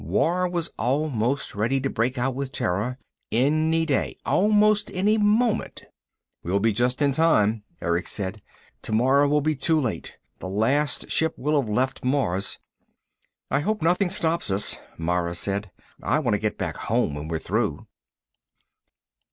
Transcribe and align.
War 0.03 0.49
was 0.49 0.71
almost 0.79 1.53
ready 1.53 1.79
to 1.79 1.87
break 1.87 2.17
out 2.17 2.33
with 2.33 2.51
Terra. 2.51 2.97
Any 3.31 3.85
day, 3.85 4.17
almost 4.25 4.89
any 4.95 5.15
moment. 5.19 5.83
"We'll 6.41 6.59
be 6.59 6.73
just 6.73 7.03
in 7.03 7.11
time," 7.11 7.61
Erick 7.81 8.07
said. 8.07 8.41
"Tomorrow 8.81 9.27
will 9.29 9.41
be 9.41 9.53
too 9.55 9.79
late. 9.79 10.17
The 10.39 10.49
last 10.49 11.11
ship 11.11 11.35
will 11.37 11.61
have 11.61 11.69
left 11.69 12.03
Mars." 12.03 12.57
"I 13.51 13.59
hope 13.59 13.83
nothing 13.83 14.09
stops 14.09 14.49
us," 14.49 14.79
Mara 14.97 15.35
said. 15.35 15.69
"I 16.01 16.17
want 16.17 16.33
to 16.33 16.39
get 16.39 16.57
back 16.57 16.77
home 16.77 17.13
when 17.13 17.27
we're 17.27 17.37
through." 17.37 17.85